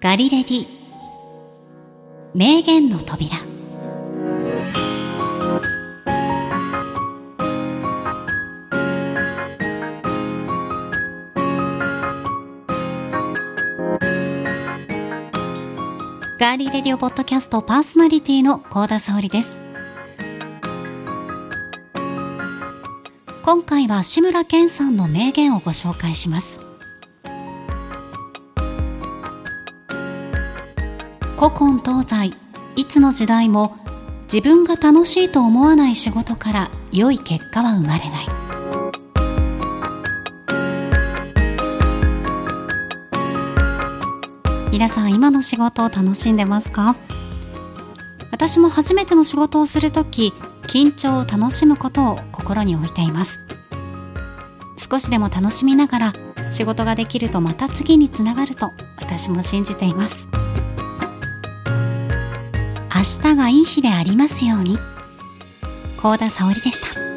[0.00, 0.66] ガリレディ。
[2.32, 3.36] 名言の扉。
[16.38, 19.60] ガーリーレディオポッドキャストパーソナリティの高田沙織です。
[23.42, 26.67] 今回は志村けんさんの名言をご紹介します。
[31.38, 32.34] 古今東西
[32.74, 33.76] いつの時代も
[34.24, 38.26] 自分が楽しいと思わない仕事から良い結果は生まれない。
[44.72, 46.96] 皆さん今の仕事を楽しんでますか？
[48.32, 50.32] 私も初めての仕事をするとき
[50.66, 53.38] 緊張を楽しむことを心に置いています。
[54.90, 56.12] 少しでも楽しみながら
[56.50, 60.27] 仕事ができるとまた次につながると私も信じています。
[62.98, 64.76] 明日がいい日でありますように。
[65.98, 67.07] 高田沙織でした。